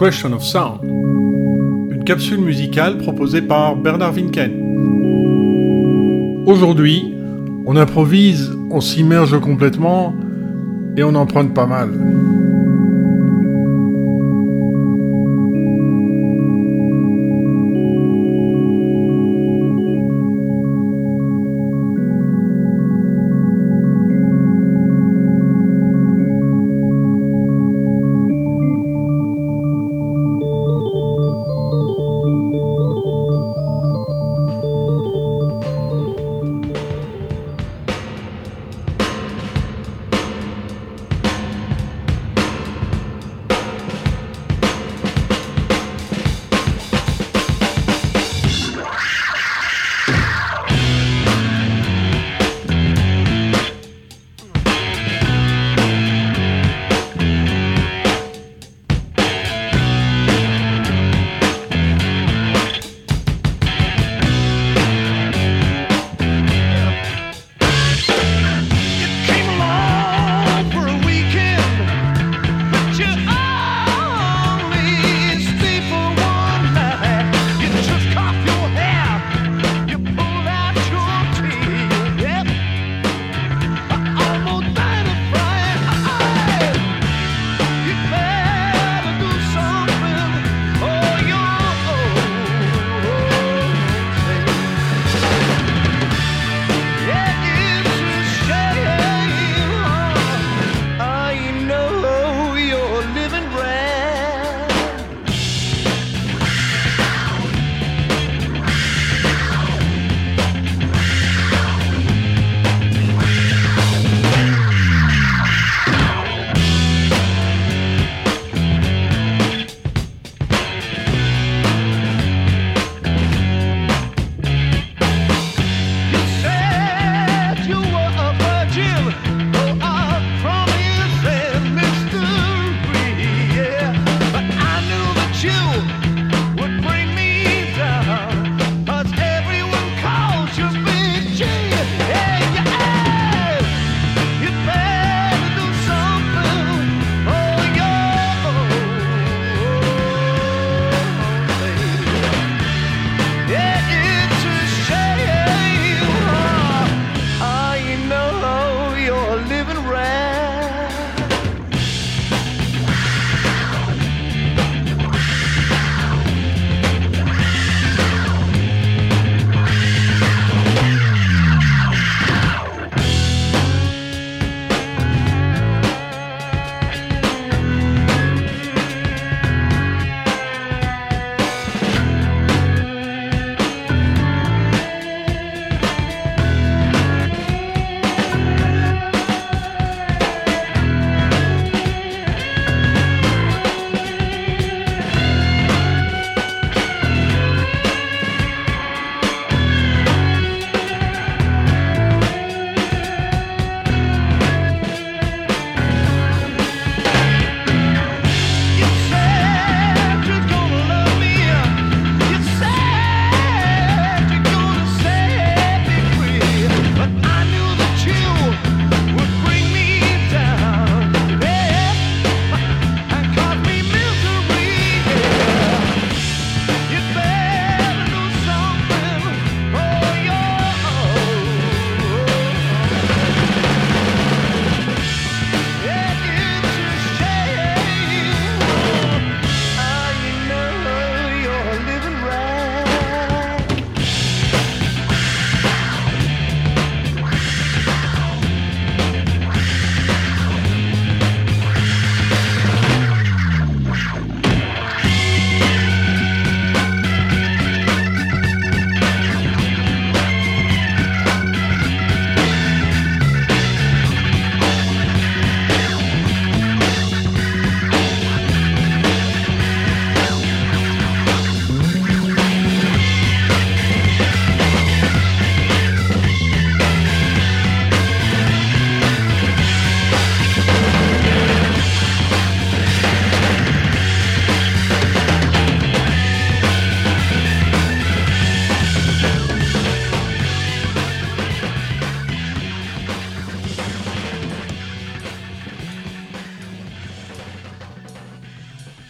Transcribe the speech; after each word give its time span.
Question 0.00 0.32
of 0.32 0.42
Sound, 0.42 0.80
une 0.82 2.04
capsule 2.06 2.40
musicale 2.40 2.96
proposée 2.96 3.42
par 3.42 3.76
Bernard 3.76 4.14
Winken. 4.14 4.50
Aujourd'hui, 6.46 7.14
on 7.66 7.76
improvise, 7.76 8.50
on 8.70 8.80
s'immerge 8.80 9.38
complètement 9.42 10.14
et 10.96 11.04
on 11.04 11.14
emprunte 11.14 11.52
pas 11.52 11.66
mal. 11.66 11.90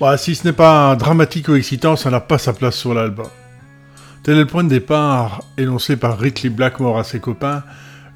Bah, 0.00 0.17
si 0.17 0.35
ce 0.35 0.47
n'est 0.47 0.55
pas 0.55 0.97
dramatique 0.97 1.49
ou 1.49 1.56
excitant, 1.56 1.94
ça 1.94 2.08
n'a 2.08 2.20
pas 2.20 2.38
sa 2.38 2.55
place 2.55 2.75
sur 2.75 2.94
l'album. 2.94 3.29
Tel 4.23 4.37
est 4.37 4.41
le 4.41 4.47
point 4.47 4.64
de 4.64 4.70
départ 4.70 5.43
énoncé 5.58 5.99
par 5.99 6.19
Ridley 6.19 6.49
Blackmore 6.49 6.99
à 6.99 7.05
ses 7.05 7.20
copains, 7.20 7.64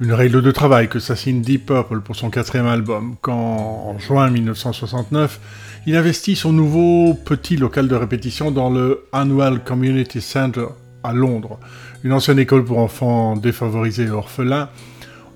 une 0.00 0.14
règle 0.14 0.40
de 0.40 0.50
travail 0.50 0.88
que 0.88 0.98
s'assigne 0.98 1.42
Deep 1.42 1.66
Purple 1.66 2.00
pour 2.00 2.16
son 2.16 2.31
quatrième 2.31 2.69
album, 2.69 3.16
quand, 3.20 3.34
en 3.34 3.98
juin 3.98 4.31
1969, 4.31 5.38
il 5.86 5.94
investit 5.94 6.36
son 6.36 6.54
nouveau 6.54 7.12
petit 7.12 7.58
local 7.58 7.86
de 7.86 7.96
répétition 7.96 8.50
dans 8.50 8.70
le 8.70 9.04
Annual 9.12 9.62
Community 9.62 10.22
Center 10.22 10.69
à 11.02 11.12
Londres, 11.12 11.58
une 12.02 12.14
ancienne 12.14 12.38
école 12.38 12.64
pour 12.64 12.78
enfants 12.78 13.36
défavorisés 13.36 14.04
et 14.04 14.10
orphelins, 14.10 14.70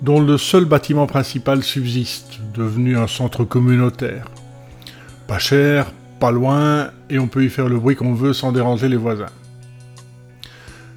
dont 0.00 0.18
le 0.18 0.38
seul 0.38 0.64
bâtiment 0.64 1.06
principal 1.06 1.62
subsiste, 1.62 2.40
devenu 2.54 2.96
un 2.96 3.06
centre 3.06 3.44
communautaire. 3.44 4.28
Pas 5.26 5.38
cher, 5.38 5.92
pas 6.18 6.30
loin, 6.30 6.90
et 7.10 7.18
on 7.18 7.28
peut 7.28 7.44
y 7.44 7.48
faire 7.48 7.68
le 7.68 7.78
bruit 7.78 7.96
qu'on 7.96 8.14
veut 8.14 8.32
sans 8.32 8.52
déranger 8.52 8.88
les 8.88 8.96
voisins. 8.96 9.30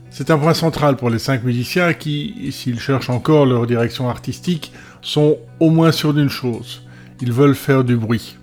C'est 0.09 0.29
un 0.29 0.38
point 0.38 0.53
central 0.53 0.97
pour 0.97 1.09
les 1.09 1.19
cinq 1.19 1.44
musiciens 1.44 1.94
qui, 1.94 2.51
s'ils 2.51 2.79
cherchent 2.79 3.09
encore 3.09 3.45
leur 3.45 3.65
direction 3.65 4.09
artistique, 4.09 4.73
sont 5.01 5.38
au 5.59 5.69
moins 5.69 5.91
sûrs 5.91 6.13
d'une 6.13 6.29
chose, 6.29 6.83
ils 7.21 7.31
veulent 7.31 7.56
faire 7.56 7.83
du 7.83 7.95
bruit. 7.95 8.38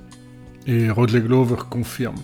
Et 0.66 0.90
Rodley 0.90 1.20
Glover 1.20 1.56
confirme. 1.68 2.16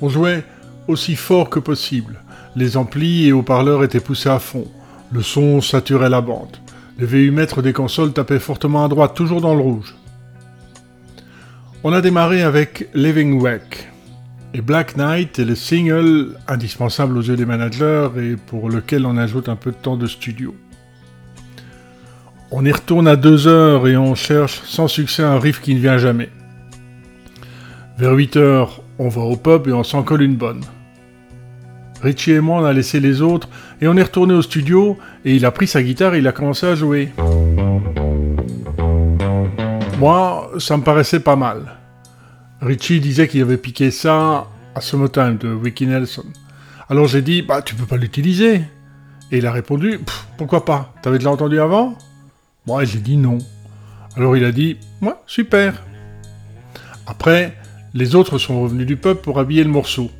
On 0.00 0.08
jouait 0.08 0.44
aussi 0.86 1.16
fort 1.16 1.50
que 1.50 1.58
possible, 1.58 2.22
les 2.56 2.76
amplis 2.76 3.26
et 3.26 3.32
haut-parleurs 3.32 3.84
étaient 3.84 4.00
poussés 4.00 4.30
à 4.30 4.38
fond, 4.38 4.66
le 5.12 5.22
son 5.22 5.60
saturait 5.60 6.08
la 6.08 6.20
bande, 6.20 6.56
les 6.98 7.06
VU 7.06 7.30
mètres 7.30 7.62
des 7.62 7.72
consoles 7.72 8.12
tapaient 8.12 8.38
fortement 8.38 8.84
à 8.84 8.88
droite, 8.88 9.14
toujours 9.14 9.40
dans 9.40 9.54
le 9.54 9.60
rouge. 9.60 9.94
On 11.84 11.92
a 11.92 12.00
démarré 12.00 12.42
avec 12.42 12.88
Living 12.92 13.40
Wreck, 13.40 13.88
et 14.52 14.60
Black 14.60 14.96
Knight 14.96 15.38
est 15.38 15.44
le 15.44 15.54
single 15.54 16.36
indispensable 16.48 17.16
aux 17.16 17.22
yeux 17.22 17.36
des 17.36 17.46
managers 17.46 18.08
et 18.16 18.34
pour 18.34 18.68
lequel 18.68 19.06
on 19.06 19.16
ajoute 19.16 19.48
un 19.48 19.54
peu 19.54 19.70
de 19.70 19.76
temps 19.76 19.96
de 19.96 20.08
studio. 20.08 20.56
On 22.50 22.64
y 22.64 22.72
retourne 22.72 23.06
à 23.06 23.14
deux 23.14 23.46
heures 23.46 23.86
et 23.86 23.96
on 23.96 24.16
cherche 24.16 24.62
sans 24.64 24.88
succès 24.88 25.22
un 25.22 25.38
riff 25.38 25.60
qui 25.60 25.74
ne 25.76 25.78
vient 25.78 25.98
jamais. 25.98 26.30
Vers 27.96 28.12
8 28.12 28.36
heures, 28.36 28.82
on 28.98 29.08
va 29.08 29.22
au 29.22 29.36
pub 29.36 29.68
et 29.68 29.72
on 29.72 29.84
s'en 29.84 30.02
colle 30.02 30.22
une 30.22 30.36
bonne. 30.36 30.62
Richie 32.02 32.32
et 32.32 32.40
moi, 32.40 32.60
on 32.60 32.64
a 32.64 32.72
laissé 32.72 32.98
les 32.98 33.22
autres 33.22 33.48
et 33.80 33.86
on 33.86 33.96
est 33.96 34.02
retourné 34.02 34.34
au 34.34 34.42
studio 34.42 34.98
et 35.24 35.36
il 35.36 35.46
a 35.46 35.52
pris 35.52 35.68
sa 35.68 35.80
guitare 35.80 36.16
et 36.16 36.18
il 36.18 36.26
a 36.26 36.32
commencé 36.32 36.66
à 36.66 36.74
jouer. 36.74 37.10
Moi, 39.98 40.52
ça 40.60 40.76
me 40.76 40.84
paraissait 40.84 41.18
pas 41.18 41.34
mal. 41.34 41.76
Richie 42.60 43.00
disait 43.00 43.26
qu'il 43.26 43.42
avait 43.42 43.56
piqué 43.56 43.90
ça 43.90 44.46
à 44.76 44.80
Summertime 44.80 45.38
de 45.38 45.52
Ricky 45.52 45.88
Nelson. 45.88 46.24
Alors 46.88 47.08
j'ai 47.08 47.20
dit, 47.20 47.42
bah 47.42 47.62
tu 47.62 47.74
peux 47.74 47.84
pas 47.84 47.96
l'utiliser. 47.96 48.62
Et 49.32 49.38
il 49.38 49.46
a 49.46 49.50
répondu, 49.50 49.98
pourquoi 50.36 50.64
pas? 50.64 50.94
T'avais 51.02 51.18
déjà 51.18 51.32
entendu 51.32 51.58
avant? 51.58 51.98
Moi 52.64 52.84
j'ai 52.84 53.00
dit 53.00 53.16
non. 53.16 53.38
Alors 54.16 54.36
il 54.36 54.44
a 54.44 54.52
dit, 54.52 54.76
ouais, 55.02 55.14
super. 55.26 55.82
Après, 57.08 57.56
les 57.92 58.14
autres 58.14 58.38
sont 58.38 58.62
revenus 58.62 58.86
du 58.86 58.96
pub 58.96 59.16
pour 59.16 59.40
habiller 59.40 59.64
le 59.64 59.70
morceau. 59.70 60.12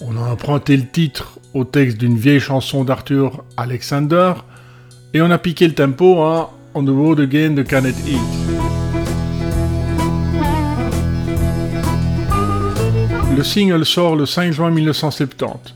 On 0.00 0.16
a 0.16 0.30
emprunté 0.30 0.76
le 0.76 0.86
titre 0.86 1.40
au 1.54 1.64
texte 1.64 1.98
d'une 1.98 2.16
vieille 2.16 2.38
chanson 2.38 2.84
d'Arthur 2.84 3.42
Alexander 3.56 4.34
et 5.12 5.20
on 5.22 5.30
a 5.32 5.38
piqué 5.38 5.66
le 5.66 5.74
tempo 5.74 6.22
à 6.22 6.52
On 6.74 6.84
the 6.84 6.90
Road 6.90 7.18
Again 7.18 7.50
de 7.50 7.62
Canet 7.62 7.96
Eat. 8.06 8.55
Le 13.36 13.44
single 13.44 13.84
sort 13.84 14.16
le 14.16 14.24
5 14.24 14.50
juin 14.50 14.70
1970, 14.70 15.74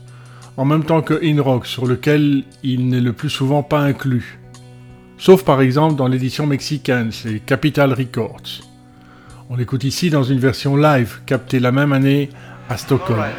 en 0.57 0.65
même 0.65 0.83
temps 0.83 1.03
que 1.03 1.19
In 1.23 1.39
Rock, 1.39 1.67
sur 1.67 1.85
lequel 1.85 2.43
il 2.63 2.87
n'est 2.87 2.99
le 2.99 3.13
plus 3.13 3.29
souvent 3.29 3.61
pas 3.61 3.81
inclus. 3.81 4.39
Sauf 5.19 5.43
par 5.43 5.61
exemple 5.61 5.95
dans 5.95 6.07
l'édition 6.07 6.47
mexicaine 6.47 7.11
chez 7.11 7.39
Capital 7.39 7.93
Records. 7.93 8.61
On 9.51 9.57
l'écoute 9.57 9.83
ici 9.83 10.09
dans 10.09 10.23
une 10.23 10.39
version 10.39 10.75
live 10.75 11.19
captée 11.27 11.59
la 11.59 11.71
même 11.71 11.93
année 11.93 12.29
à 12.67 12.77
Stockholm. 12.77 13.29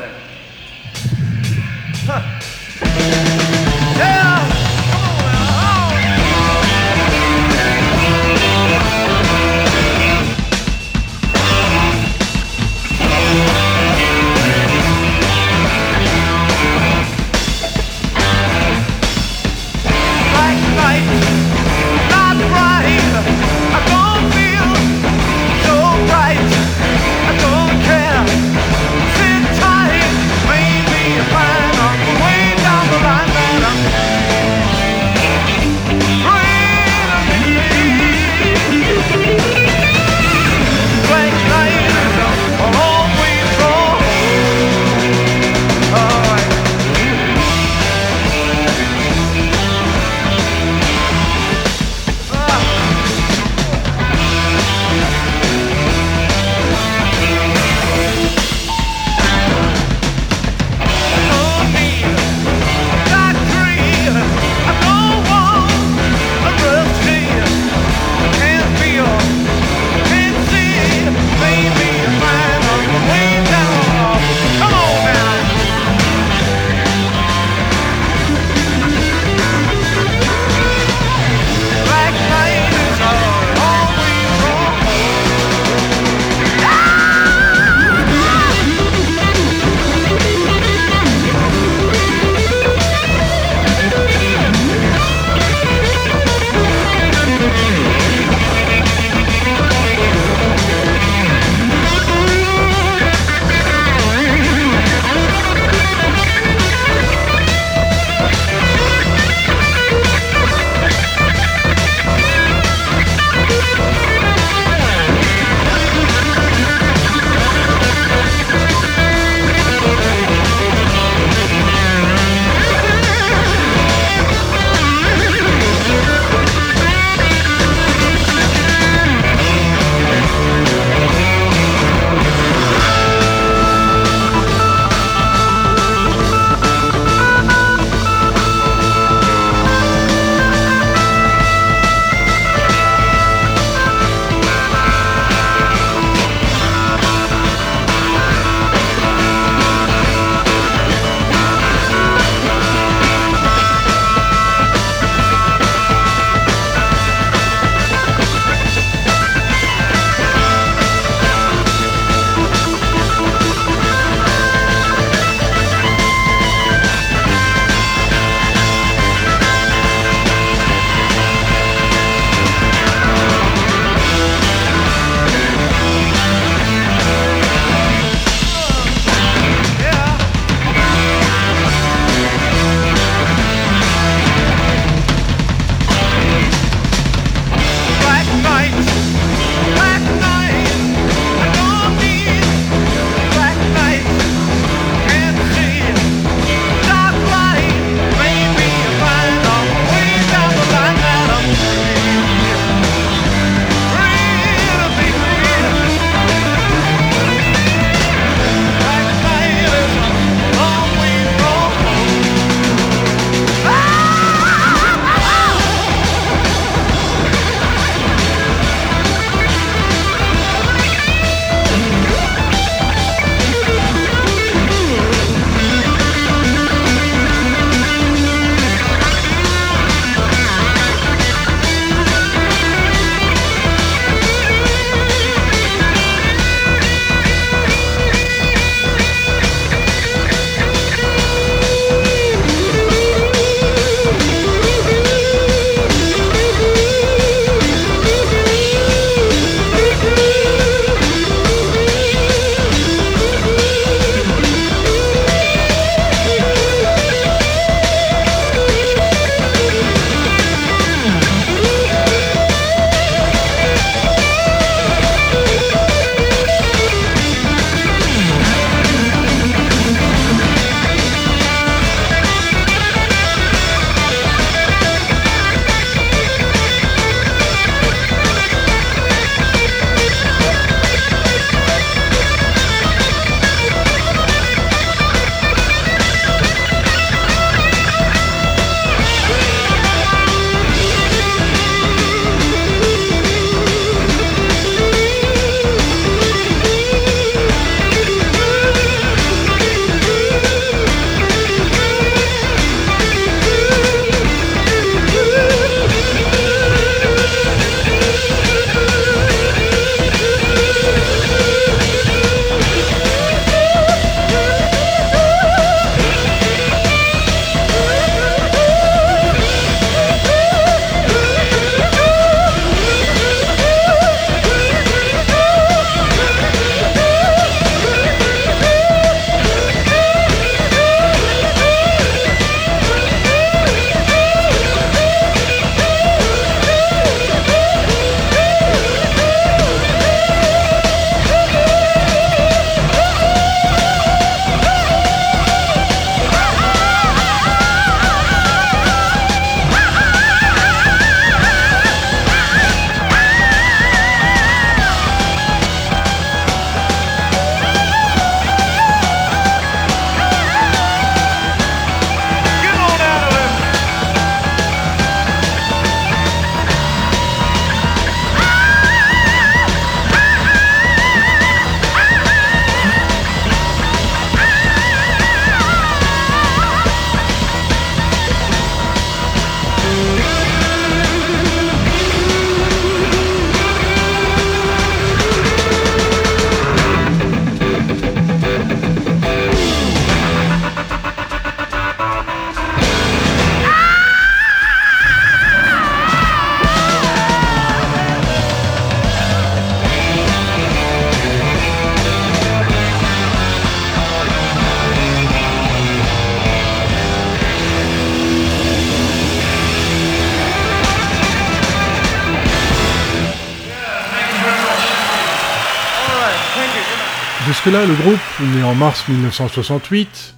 Jusque-là, 417.64 417.86
le 417.86 417.94
groupe, 417.94 418.56
né 418.56 418.64
en 418.64 418.74
mars 418.74 419.06
1968, 419.06 420.34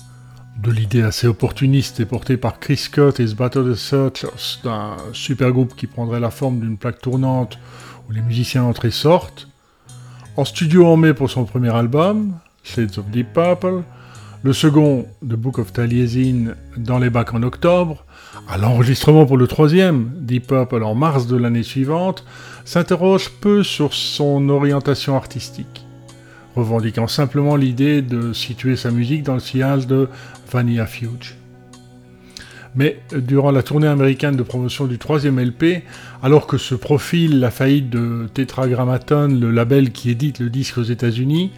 de 0.62 0.70
l'idée 0.70 1.00
assez 1.00 1.26
opportuniste 1.26 1.98
et 2.00 2.04
portée 2.04 2.36
par 2.36 2.58
Chris 2.58 2.76
Scott 2.76 3.18
et 3.18 3.24
The 3.24 3.34
Battle 3.34 3.60
of 3.60 3.76
the 3.76 3.80
Searchers 3.80 4.60
d'un 4.62 4.96
super 5.14 5.50
groupe 5.50 5.74
qui 5.74 5.86
prendrait 5.86 6.20
la 6.20 6.30
forme 6.30 6.60
d'une 6.60 6.76
plaque 6.76 7.00
tournante 7.00 7.58
où 8.06 8.12
les 8.12 8.20
musiciens 8.20 8.64
entrent 8.64 8.84
et 8.84 8.90
sortent, 8.90 9.48
en 10.36 10.44
studio 10.44 10.86
en 10.86 10.98
mai 10.98 11.14
pour 11.14 11.30
son 11.30 11.46
premier 11.46 11.74
album, 11.74 12.34
Shades 12.62 12.98
of 12.98 13.06
Deep 13.06 13.32
Purple, 13.32 13.84
le 14.42 14.52
second, 14.52 15.06
The 15.22 15.34
Book 15.34 15.58
of 15.58 15.72
Taliesin, 15.72 16.52
dans 16.76 16.98
les 16.98 17.08
bacs 17.08 17.32
en 17.32 17.42
octobre, 17.42 18.04
à 18.50 18.58
l'enregistrement 18.58 19.24
pour 19.24 19.38
le 19.38 19.46
troisième, 19.46 20.12
Deep 20.16 20.48
Purple 20.48 20.82
en 20.82 20.94
mars 20.94 21.26
de 21.26 21.38
l'année 21.38 21.62
suivante, 21.62 22.22
s'interroge 22.66 23.30
peu 23.40 23.62
sur 23.62 23.94
son 23.94 24.50
orientation 24.50 25.16
artistique 25.16 25.83
revendiquant 26.54 27.06
simplement 27.06 27.56
l'idée 27.56 28.02
de 28.02 28.32
situer 28.32 28.76
sa 28.76 28.90
musique 28.90 29.22
dans 29.22 29.34
le 29.34 29.40
sillage 29.40 29.86
de 29.86 30.08
Vanilla 30.50 30.86
Fuge. 30.86 31.36
Mais 32.76 33.00
durant 33.16 33.52
la 33.52 33.62
tournée 33.62 33.86
américaine 33.86 34.36
de 34.36 34.42
promotion 34.42 34.86
du 34.86 34.98
troisième 34.98 35.38
LP, 35.38 35.84
alors 36.22 36.46
que 36.46 36.58
se 36.58 36.74
profile 36.74 37.38
la 37.38 37.50
faillite 37.50 37.88
de 37.88 38.28
Tetragrammaton, 38.34 39.28
le 39.28 39.50
label 39.52 39.92
qui 39.92 40.10
édite 40.10 40.40
le 40.40 40.50
disque 40.50 40.78
aux 40.78 40.82
États-Unis, 40.82 41.52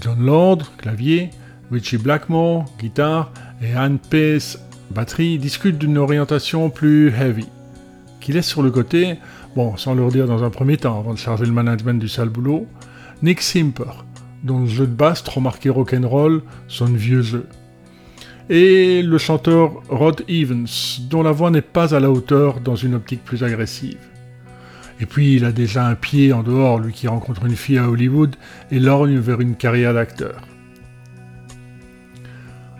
John 0.00 0.24
Lord, 0.24 0.76
clavier, 0.76 1.30
Richie 1.72 1.96
Blackmore, 1.96 2.66
guitare, 2.78 3.32
et 3.62 3.74
Anne 3.74 3.98
Pace, 3.98 4.58
batterie, 4.90 5.38
discutent 5.38 5.78
d'une 5.78 5.98
orientation 5.98 6.68
plus 6.68 7.08
heavy, 7.08 7.46
qui 8.20 8.32
laisse 8.32 8.46
sur 8.46 8.62
le 8.62 8.70
côté, 8.70 9.18
bon, 9.56 9.76
sans 9.76 9.94
leur 9.94 10.10
dire 10.10 10.26
dans 10.26 10.44
un 10.44 10.50
premier 10.50 10.76
temps, 10.76 10.98
avant 10.98 11.14
de 11.14 11.18
charger 11.18 11.46
le 11.46 11.52
management 11.52 11.98
du 11.98 12.08
sale 12.08 12.28
boulot, 12.28 12.66
Nick 13.22 13.40
Simper, 13.40 14.04
dont 14.42 14.60
le 14.60 14.66
jeu 14.66 14.86
de 14.86 14.94
basse, 14.94 15.24
trop 15.24 15.40
marqué 15.40 15.70
rock'n'roll, 15.70 16.42
sonne 16.68 16.96
vieux 16.96 17.22
jeu. 17.22 17.46
Et 18.50 19.02
le 19.02 19.18
chanteur 19.18 19.82
Rod 19.88 20.24
Evans, 20.28 20.66
dont 21.10 21.22
la 21.22 21.32
voix 21.32 21.50
n'est 21.50 21.60
pas 21.60 21.94
à 21.94 22.00
la 22.00 22.10
hauteur 22.10 22.60
dans 22.60 22.76
une 22.76 22.94
optique 22.94 23.24
plus 23.24 23.44
agressive. 23.44 23.98
Et 25.00 25.06
puis 25.06 25.36
il 25.36 25.44
a 25.44 25.52
déjà 25.52 25.86
un 25.86 25.94
pied 25.94 26.32
en 26.32 26.42
dehors, 26.42 26.80
lui 26.80 26.92
qui 26.92 27.08
rencontre 27.08 27.44
une 27.44 27.56
fille 27.56 27.78
à 27.78 27.88
Hollywood 27.88 28.36
et 28.70 28.78
lorgne 28.78 29.18
vers 29.18 29.40
une 29.40 29.54
carrière 29.54 29.94
d'acteur. 29.94 30.42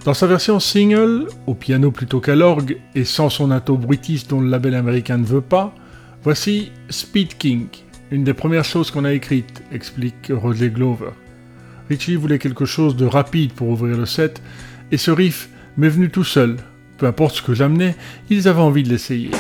Dans 0.05 0.15
sa 0.15 0.27
version 0.27 0.59
single, 0.59 1.27
au 1.47 1.55
piano 1.55 1.91
plutôt 1.91 2.21
qu'à 2.21 2.35
l'orgue 2.35 2.79
et 2.95 3.05
sans 3.05 3.29
son 3.29 3.51
ato 3.51 3.77
bruitiste 3.77 4.31
dont 4.31 4.41
le 4.41 4.49
label 4.49 4.75
américain 4.75 5.19
ne 5.19 5.25
veut 5.25 5.43
pas, 5.43 5.75
voici 6.23 6.73
Speed 6.89 7.37
King, 7.37 7.67
une 8.11 8.25
des 8.25 8.35
premières 8.35 8.65
choses 8.65 8.91
qu'on 8.91 9.05
a 9.05 9.13
écrites, 9.13 9.63
explique 9.71 10.33
Roger 10.33 10.71
Glover. 10.71 11.11
Richie 11.89 12.17
voulait 12.17 12.39
quelque 12.39 12.65
chose 12.65 12.97
de 12.97 13.07
rapide 13.07 13.53
pour 13.53 13.69
ouvrir 13.69 13.97
le 13.97 14.07
set, 14.07 14.43
et 14.91 14.97
ce 14.97 15.11
riff 15.11 15.49
m'est 15.77 15.89
venu 15.89 16.11
tout 16.11 16.25
seul. 16.25 16.57
Peu 16.99 17.07
importe 17.07 17.37
ce 17.37 17.43
que 17.43 17.55
j'amenais, 17.55 17.97
ils 18.29 18.49
avaient 18.49 18.61
envie 18.61 18.83
de 18.83 18.89
l'essayer. 18.89 19.31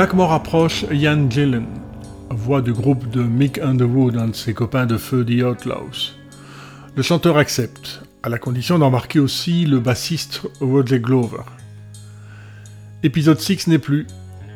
Blackmore 0.00 0.32
approche 0.32 0.86
Ian 0.90 1.28
Gillen, 1.28 1.66
voix 2.30 2.62
du 2.62 2.72
groupe 2.72 3.10
de 3.10 3.22
Mick 3.22 3.58
Underwood, 3.58 4.16
un 4.16 4.28
de 4.28 4.34
ses 4.34 4.54
copains 4.54 4.86
de 4.86 4.96
feu 4.96 5.26
The 5.26 5.42
Outlaws. 5.42 6.14
Le 6.96 7.02
chanteur 7.02 7.36
accepte, 7.36 8.00
à 8.22 8.30
la 8.30 8.38
condition 8.38 8.78
d'embarquer 8.78 9.18
aussi 9.18 9.66
le 9.66 9.78
bassiste 9.78 10.40
Roger 10.62 11.00
Glover. 11.00 11.42
Épisode 13.02 13.40
6 13.40 13.66
n'est 13.66 13.78
plus. 13.78 14.06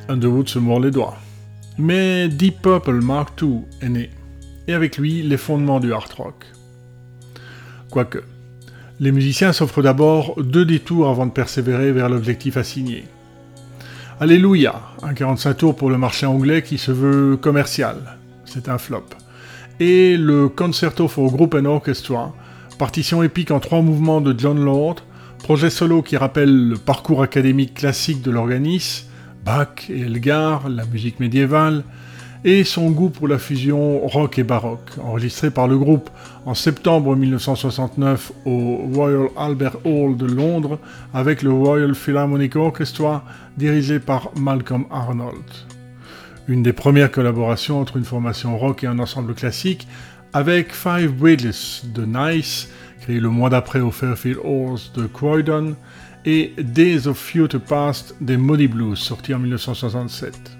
Underwood 0.08 0.48
se 0.48 0.58
mord 0.58 0.80
les 0.80 0.90
doigts. 0.90 1.18
Mais 1.76 2.28
Deep 2.28 2.62
Purple 2.62 3.02
Mark 3.02 3.42
II 3.42 3.64
est 3.82 3.90
né, 3.90 4.10
et 4.66 4.72
avec 4.72 4.96
lui 4.96 5.20
les 5.20 5.36
fondements 5.36 5.78
du 5.78 5.92
hard 5.92 6.14
rock. 6.16 6.46
Quoique, 7.90 8.24
les 8.98 9.12
musiciens 9.12 9.52
s'offrent 9.52 9.82
d'abord 9.82 10.42
deux 10.42 10.64
détours 10.64 11.10
avant 11.10 11.26
de 11.26 11.32
persévérer 11.32 11.92
vers 11.92 12.08
l'objectif 12.08 12.56
assigné. 12.56 13.04
Alléluia, 14.20 14.76
un 15.02 15.12
45 15.12 15.56
tours 15.56 15.76
pour 15.76 15.90
le 15.90 15.98
marché 15.98 16.24
anglais 16.24 16.62
qui 16.62 16.78
se 16.78 16.92
veut 16.92 17.36
commercial, 17.36 17.96
c'est 18.44 18.68
un 18.68 18.78
flop. 18.78 19.06
Et 19.80 20.16
le 20.16 20.48
Concerto 20.48 21.08
for 21.08 21.32
Group 21.32 21.56
and 21.56 21.64
Orchestra, 21.64 22.32
partition 22.78 23.24
épique 23.24 23.50
en 23.50 23.58
trois 23.58 23.82
mouvements 23.82 24.20
de 24.20 24.32
John 24.38 24.64
Lord, 24.64 24.96
projet 25.42 25.68
solo 25.68 26.00
qui 26.00 26.16
rappelle 26.16 26.68
le 26.68 26.76
parcours 26.76 27.24
académique 27.24 27.74
classique 27.74 28.22
de 28.22 28.30
l'organisme, 28.30 29.08
Bach 29.44 29.90
et 29.90 30.02
Elgar, 30.02 30.68
la 30.68 30.84
musique 30.84 31.18
médiévale, 31.18 31.82
et 32.44 32.62
son 32.62 32.90
goût 32.90 33.08
pour 33.08 33.26
la 33.26 33.38
fusion 33.38 34.06
rock 34.06 34.38
et 34.38 34.44
baroque, 34.44 34.90
enregistré 35.02 35.50
par 35.50 35.66
le 35.66 35.78
groupe 35.78 36.10
en 36.44 36.54
septembre 36.54 37.16
1969 37.16 38.32
au 38.44 38.76
Royal 38.92 39.28
Albert 39.36 39.78
Hall 39.86 40.16
de 40.16 40.26
Londres 40.26 40.78
avec 41.14 41.42
le 41.42 41.50
Royal 41.50 41.94
Philharmonic 41.94 42.54
Orchestra 42.56 43.24
dirigé 43.56 43.98
par 43.98 44.30
Malcolm 44.36 44.84
Arnold. 44.90 45.42
Une 46.46 46.62
des 46.62 46.74
premières 46.74 47.10
collaborations 47.10 47.80
entre 47.80 47.96
une 47.96 48.04
formation 48.04 48.58
rock 48.58 48.84
et 48.84 48.86
un 48.86 48.98
ensemble 48.98 49.34
classique 49.34 49.88
avec 50.34 50.74
Five 50.74 51.12
Bridges 51.12 51.84
de 51.94 52.04
Nice, 52.04 52.68
créé 53.00 53.20
le 53.20 53.30
mois 53.30 53.48
d'après 53.48 53.80
au 53.80 53.90
Fairfield 53.90 54.40
Halls 54.44 54.80
de 54.94 55.06
Croydon, 55.06 55.76
et 56.26 56.52
Days 56.58 57.06
of 57.06 57.18
Future 57.18 57.60
Past 57.60 58.14
des 58.20 58.36
Moody 58.36 58.66
Blues, 58.66 58.98
sorti 58.98 59.32
en 59.32 59.38
1967. 59.38 60.53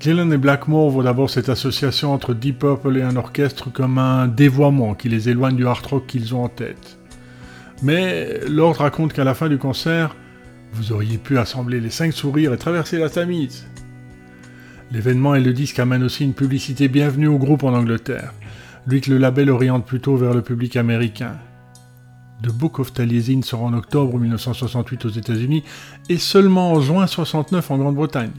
Gillen 0.00 0.32
et 0.32 0.38
Blackmore 0.38 0.90
voient 0.90 1.02
d'abord 1.02 1.28
cette 1.28 1.48
association 1.48 2.12
entre 2.12 2.32
Deep 2.32 2.60
Purple 2.60 2.96
et 2.98 3.02
un 3.02 3.16
orchestre 3.16 3.72
comme 3.72 3.98
un 3.98 4.28
dévoiement 4.28 4.94
qui 4.94 5.08
les 5.08 5.28
éloigne 5.28 5.56
du 5.56 5.66
hard 5.66 5.84
rock 5.86 6.06
qu'ils 6.06 6.36
ont 6.36 6.44
en 6.44 6.48
tête. 6.48 6.98
Mais 7.82 8.40
Lord 8.48 8.76
raconte 8.76 9.12
qu'à 9.12 9.24
la 9.24 9.34
fin 9.34 9.48
du 9.48 9.58
concert, 9.58 10.14
vous 10.72 10.92
auriez 10.92 11.18
pu 11.18 11.36
assembler 11.36 11.80
les 11.80 11.90
cinq 11.90 12.12
sourires 12.12 12.52
et 12.52 12.58
traverser 12.58 12.98
la 12.98 13.10
Tamise. 13.10 13.66
L'événement 14.92 15.34
et 15.34 15.40
le 15.40 15.52
disque 15.52 15.80
amènent 15.80 16.04
aussi 16.04 16.24
une 16.24 16.34
publicité 16.34 16.86
bienvenue 16.86 17.26
au 17.26 17.38
groupe 17.38 17.64
en 17.64 17.74
Angleterre, 17.74 18.32
lui 18.86 19.00
que 19.00 19.10
le 19.10 19.18
label 19.18 19.50
oriente 19.50 19.84
plutôt 19.84 20.16
vers 20.16 20.32
le 20.32 20.42
public 20.42 20.76
américain. 20.76 21.38
The 22.44 22.52
Book 22.52 22.78
of 22.78 22.92
Taliesin 22.92 23.42
sort 23.42 23.64
en 23.64 23.72
octobre 23.72 24.16
1968 24.16 25.06
aux 25.06 25.08
États-Unis 25.08 25.64
et 26.08 26.18
seulement 26.18 26.72
en 26.72 26.80
juin 26.80 27.08
69 27.08 27.68
en 27.72 27.78
Grande-Bretagne. 27.78 28.30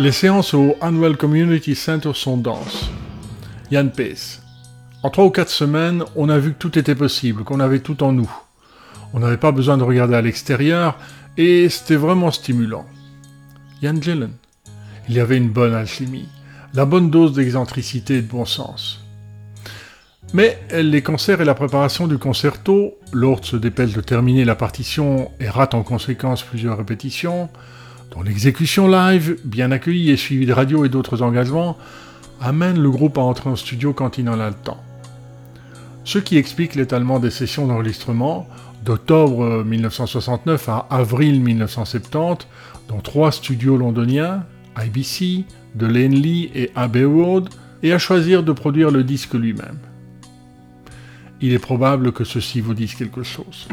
Les 0.00 0.12
séances 0.12 0.54
au 0.54 0.76
Annual 0.80 1.18
Community 1.18 1.74
Center 1.74 2.12
sont 2.14 2.38
denses. 2.38 2.88
Yann 3.70 3.90
Pace. 3.90 4.40
En 5.02 5.10
trois 5.10 5.26
ou 5.26 5.30
quatre 5.30 5.50
semaines, 5.50 6.04
on 6.16 6.30
a 6.30 6.38
vu 6.38 6.54
que 6.54 6.58
tout 6.58 6.78
était 6.78 6.94
possible, 6.94 7.44
qu'on 7.44 7.60
avait 7.60 7.80
tout 7.80 8.02
en 8.02 8.10
nous. 8.10 8.32
On 9.12 9.18
n'avait 9.18 9.36
pas 9.36 9.52
besoin 9.52 9.76
de 9.76 9.82
regarder 9.82 10.14
à 10.14 10.22
l'extérieur, 10.22 10.96
et 11.36 11.68
c'était 11.68 11.96
vraiment 11.96 12.30
stimulant. 12.30 12.86
Yann 13.82 14.02
Gillen. 14.02 14.32
Il 15.10 15.16
y 15.16 15.20
avait 15.20 15.36
une 15.36 15.50
bonne 15.50 15.74
alchimie, 15.74 16.30
la 16.72 16.86
bonne 16.86 17.10
dose 17.10 17.34
d'excentricité 17.34 18.16
et 18.16 18.22
de 18.22 18.30
bon 18.30 18.46
sens. 18.46 19.04
Mais 20.32 20.58
les 20.72 21.02
concerts 21.02 21.42
et 21.42 21.44
la 21.44 21.54
préparation 21.54 22.06
du 22.06 22.16
concerto, 22.16 22.94
Lord 23.12 23.44
se 23.44 23.56
dépêche 23.56 23.92
de 23.92 24.00
terminer 24.00 24.46
la 24.46 24.54
partition 24.54 25.30
et 25.40 25.50
rate 25.50 25.74
en 25.74 25.82
conséquence 25.82 26.42
plusieurs 26.42 26.78
répétitions, 26.78 27.50
dont 28.10 28.22
l'exécution 28.22 28.88
live, 28.88 29.38
bien 29.44 29.70
accueillie 29.70 30.10
et 30.10 30.16
suivie 30.16 30.46
de 30.46 30.52
radio 30.52 30.84
et 30.84 30.88
d'autres 30.88 31.22
engagements, 31.22 31.76
amène 32.40 32.80
le 32.80 32.90
groupe 32.90 33.18
à 33.18 33.22
entrer 33.22 33.50
en 33.50 33.56
studio 33.56 33.92
quand 33.92 34.18
il 34.18 34.28
en 34.28 34.40
a 34.40 34.48
le 34.48 34.56
temps. 34.56 34.82
Ce 36.04 36.18
qui 36.18 36.36
explique 36.36 36.74
l'étalement 36.74 37.20
des 37.20 37.30
sessions 37.30 37.66
d'enregistrement 37.66 38.48
d'octobre 38.84 39.62
1969 39.62 40.68
à 40.68 40.86
avril 40.90 41.40
1970 41.40 42.46
dans 42.88 43.00
trois 43.00 43.30
studios 43.30 43.76
londoniens, 43.76 44.44
IBC, 44.76 45.44
de 45.74 45.86
Lee 45.86 46.50
et 46.54 46.70
Abbey 46.74 47.04
Road, 47.04 47.48
et 47.82 47.92
à 47.92 47.98
choisir 47.98 48.42
de 48.42 48.52
produire 48.52 48.90
le 48.90 49.04
disque 49.04 49.34
lui-même. 49.34 49.78
Il 51.40 51.52
est 51.52 51.58
probable 51.58 52.12
que 52.12 52.24
ceci 52.24 52.60
vous 52.60 52.74
dise 52.74 52.94
quelque 52.94 53.22
chose. 53.22 53.68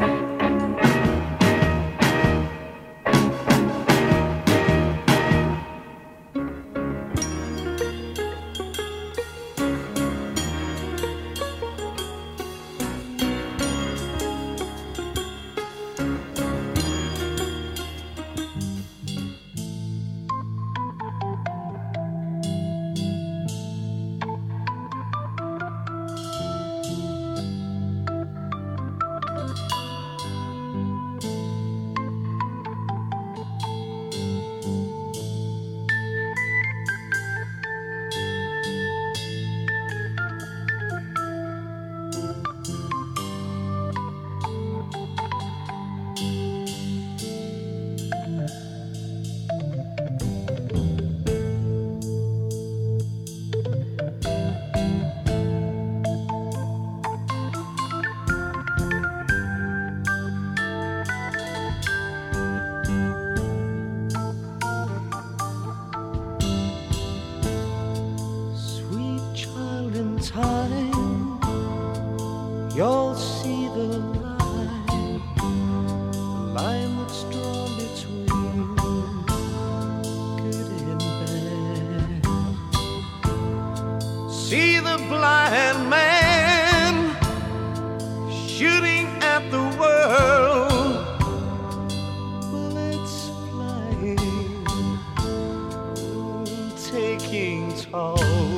taking 96.90 97.70
toll. 97.90 98.57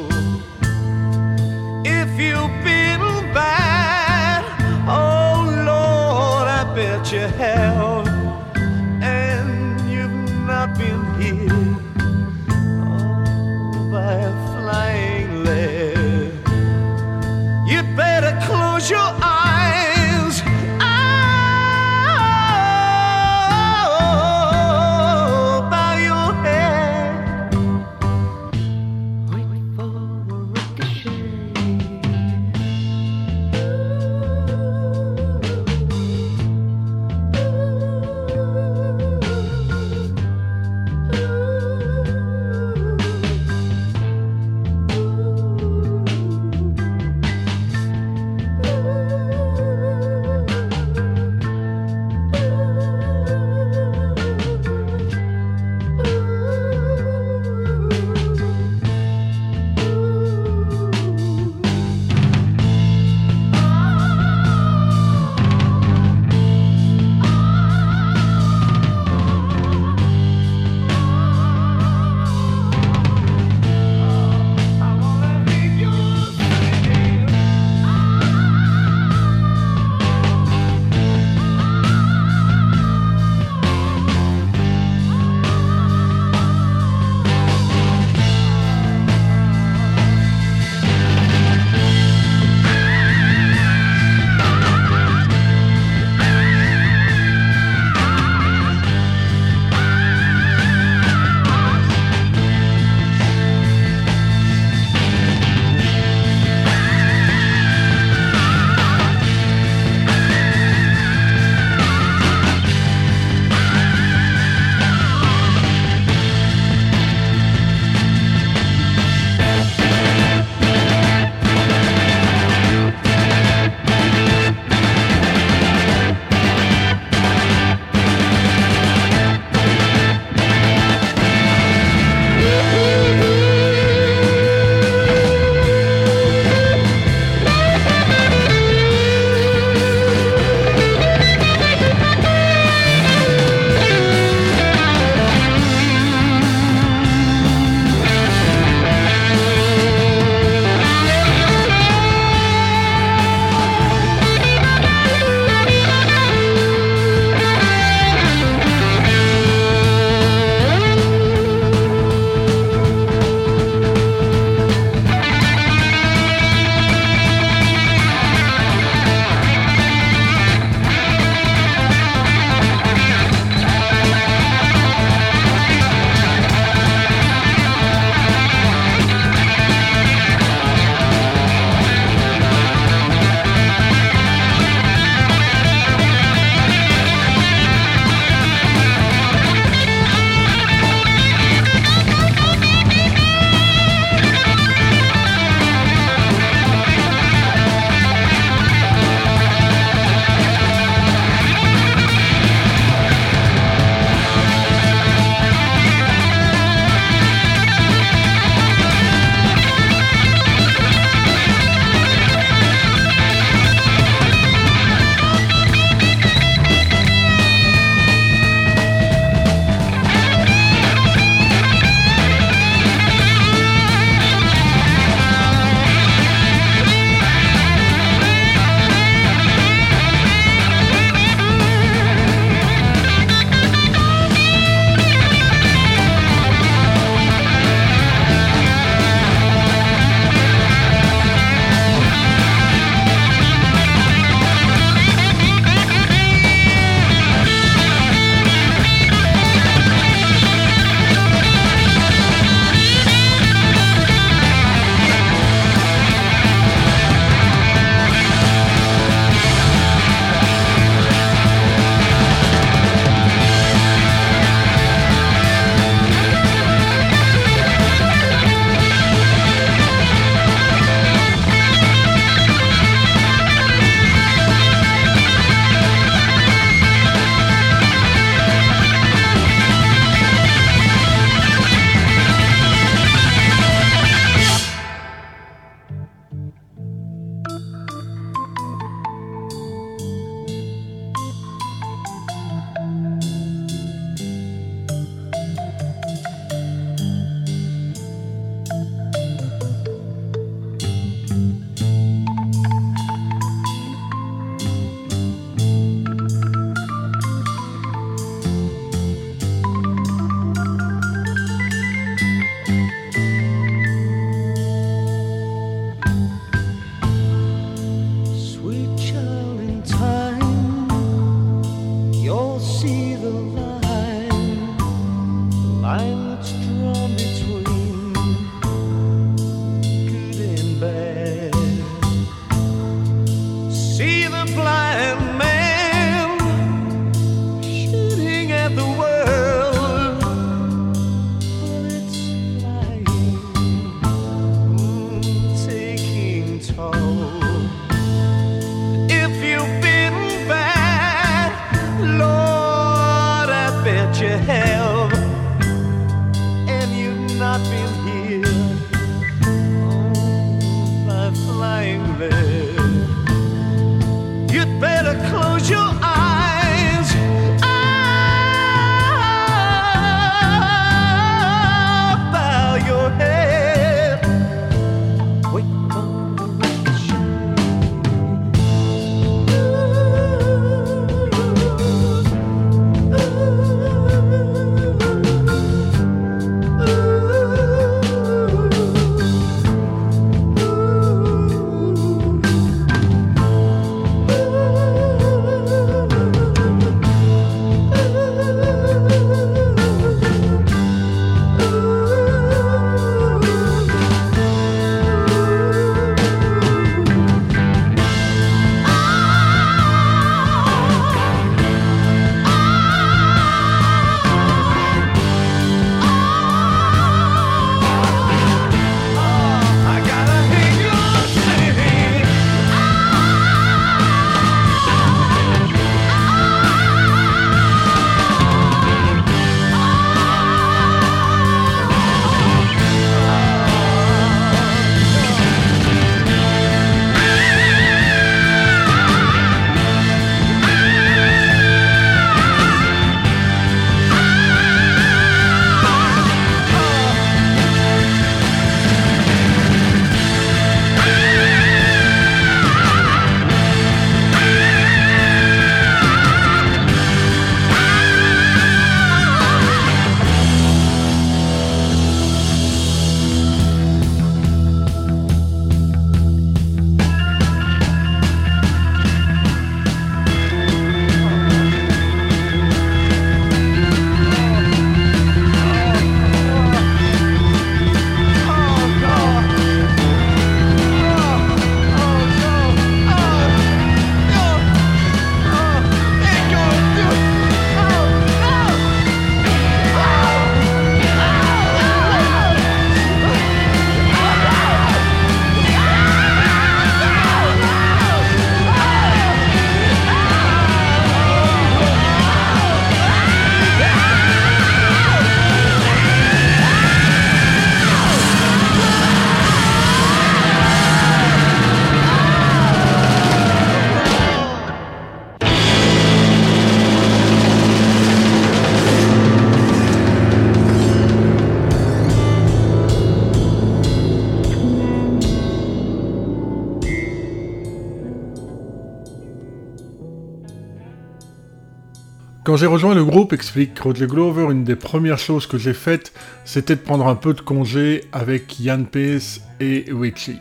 Quand 532.50 532.56
j'ai 532.56 532.66
rejoint 532.66 532.96
le 532.96 533.04
groupe, 533.04 533.32
explique 533.32 533.78
Roger 533.78 534.08
Glover, 534.08 534.48
une 534.50 534.64
des 534.64 534.74
premières 534.74 535.20
choses 535.20 535.46
que 535.46 535.56
j'ai 535.56 535.72
faites, 535.72 536.12
c'était 536.44 536.74
de 536.74 536.80
prendre 536.80 537.06
un 537.06 537.14
peu 537.14 537.32
de 537.32 537.40
congé 537.40 538.06
avec 538.10 538.58
Yann 538.58 538.86
Pace 538.86 539.40
et 539.60 539.84
Richie. 539.88 540.40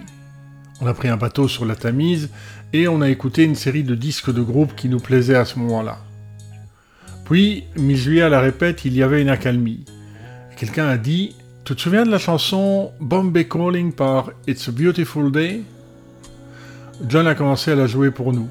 On 0.81 0.87
a 0.87 0.95
pris 0.95 1.07
un 1.07 1.17
bateau 1.17 1.47
sur 1.47 1.65
la 1.65 1.75
Tamise 1.75 2.31
et 2.73 2.87
on 2.87 3.01
a 3.01 3.09
écouté 3.09 3.43
une 3.43 3.53
série 3.53 3.83
de 3.83 3.93
disques 3.93 4.33
de 4.33 4.41
groupe 4.41 4.75
qui 4.75 4.89
nous 4.89 4.99
plaisaient 4.99 5.35
à 5.35 5.45
ce 5.45 5.59
moment-là. 5.59 5.99
Puis, 7.25 7.65
mi-juillet 7.75 8.23
à 8.23 8.29
la 8.29 8.39
répète, 8.39 8.85
il 8.85 8.95
y 8.95 9.03
avait 9.03 9.21
une 9.21 9.29
accalmie. 9.29 9.85
Quelqu'un 10.57 10.87
a 10.87 10.97
dit 10.97 11.35
Tu 11.63 11.75
te 11.75 11.79
souviens 11.81 12.07
de 12.07 12.11
la 12.11 12.17
chanson 12.17 12.91
Bombay 12.99 13.47
Calling 13.47 13.93
par 13.93 14.31
It's 14.47 14.67
a 14.67 14.71
Beautiful 14.71 15.31
Day? 15.31 15.61
John 17.07 17.27
a 17.27 17.35
commencé 17.35 17.69
à 17.69 17.75
la 17.75 17.85
jouer 17.85 18.09
pour 18.09 18.33
nous. 18.33 18.49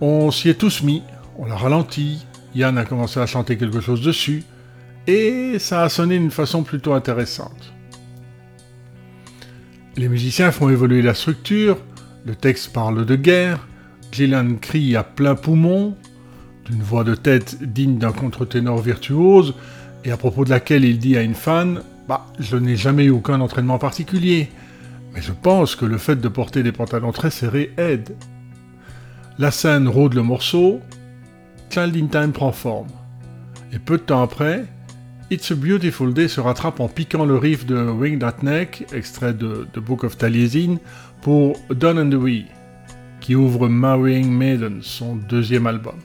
On 0.00 0.30
s'y 0.30 0.50
est 0.50 0.54
tous 0.54 0.84
mis, 0.84 1.02
on 1.36 1.46
l'a 1.46 1.56
ralenti, 1.56 2.24
Yann 2.54 2.78
a 2.78 2.84
commencé 2.84 3.20
à 3.20 3.26
chanter 3.26 3.56
quelque 3.56 3.80
chose 3.80 4.02
dessus, 4.02 4.44
et 5.06 5.58
ça 5.58 5.82
a 5.82 5.88
sonné 5.88 6.18
d'une 6.18 6.30
façon 6.30 6.62
plutôt 6.62 6.94
intéressante. 6.94 7.72
Les 9.96 10.08
musiciens 10.08 10.50
font 10.50 10.68
évoluer 10.68 11.02
la 11.02 11.14
structure, 11.14 11.78
le 12.24 12.34
texte 12.34 12.72
parle 12.72 13.04
de 13.04 13.16
guerre, 13.16 13.66
Gillan 14.10 14.56
crie 14.60 14.96
à 14.96 15.02
plein 15.02 15.34
poumon, 15.34 15.96
d'une 16.64 16.82
voix 16.82 17.04
de 17.04 17.14
tête 17.14 17.58
digne 17.62 17.98
d'un 17.98 18.12
contre-ténor 18.12 18.80
virtuose, 18.80 19.54
et 20.04 20.10
à 20.10 20.16
propos 20.16 20.44
de 20.44 20.50
laquelle 20.50 20.84
il 20.84 20.98
dit 20.98 21.16
à 21.16 21.22
une 21.22 21.34
fan 21.34 21.82
Bah, 22.08 22.26
je 22.38 22.56
n'ai 22.56 22.76
jamais 22.76 23.04
eu 23.04 23.10
aucun 23.10 23.40
entraînement 23.40 23.78
particulier, 23.78 24.50
mais 25.12 25.22
je 25.22 25.32
pense 25.32 25.76
que 25.76 25.84
le 25.84 25.98
fait 25.98 26.16
de 26.16 26.28
porter 26.28 26.62
des 26.62 26.72
pantalons 26.72 27.12
très 27.12 27.30
serrés 27.30 27.72
aide. 27.76 28.16
La 29.38 29.50
scène 29.50 29.88
rôde 29.88 30.14
le 30.14 30.22
morceau, 30.22 30.80
Child 31.74 31.96
in 31.96 32.06
Time 32.06 32.30
prend 32.30 32.52
forme. 32.52 32.86
Et 33.72 33.80
peu 33.80 33.96
de 33.96 34.02
temps 34.04 34.22
après, 34.22 34.64
It's 35.28 35.50
a 35.50 35.56
Beautiful 35.56 36.14
Day 36.14 36.28
se 36.28 36.40
rattrape 36.40 36.78
en 36.78 36.86
piquant 36.86 37.24
le 37.24 37.36
riff 37.36 37.66
de 37.66 37.74
Wing 37.74 38.20
That 38.20 38.36
Neck, 38.44 38.86
extrait 38.94 39.34
de 39.34 39.66
The 39.72 39.80
Book 39.80 40.04
of 40.04 40.16
Taliesin, 40.16 40.76
pour 41.20 41.56
Done 41.70 41.98
and 41.98 42.10
the 42.10 42.14
Wee, 42.14 42.46
qui 43.20 43.34
ouvre 43.34 43.66
Marrying 43.66 44.30
Maiden, 44.30 44.82
son 44.82 45.16
deuxième 45.16 45.66
album. 45.66 45.96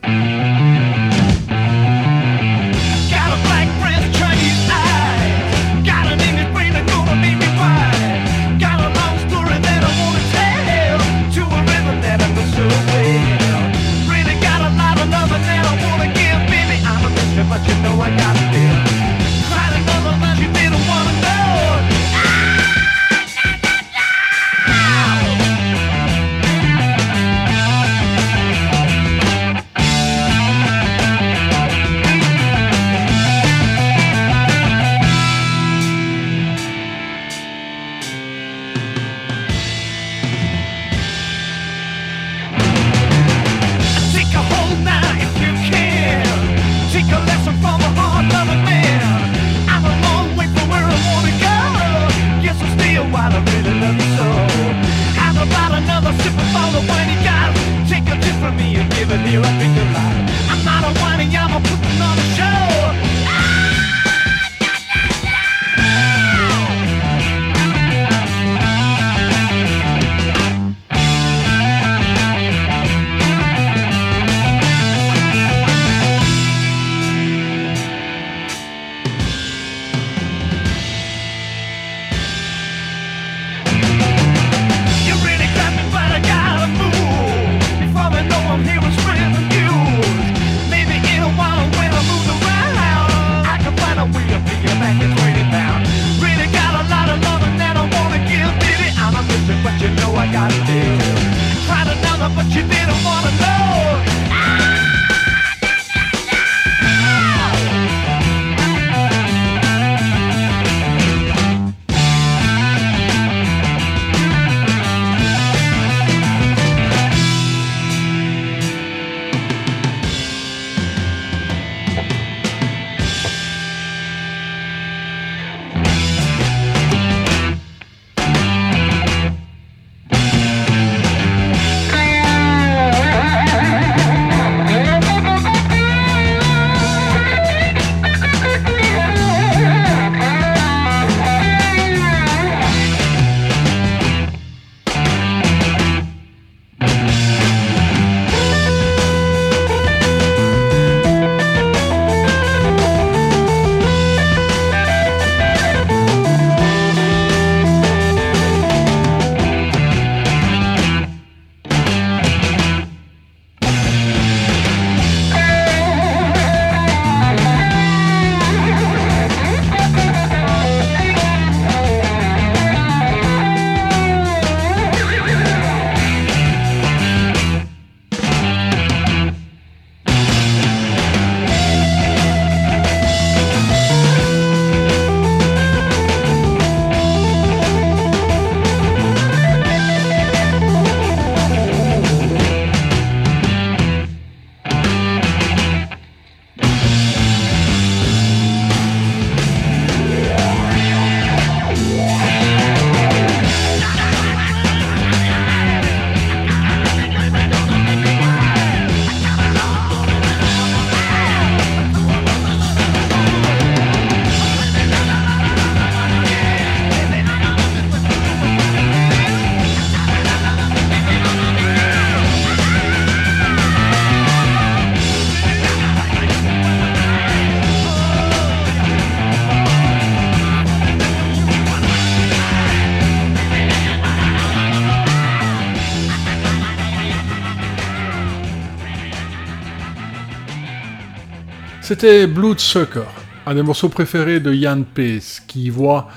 C'était 242.01 242.27
Bloodsucker, 242.27 243.03
un 243.45 243.55
des 243.55 243.61
morceaux 243.61 243.89
préférés 243.89 244.39
de 244.39 244.53
Jan 244.53 244.83
Pace, 244.83 245.41
qui 245.45 245.63
y 245.63 245.69
voit 245.69 246.07